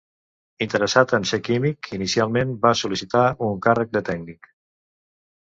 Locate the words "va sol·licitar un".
2.65-3.61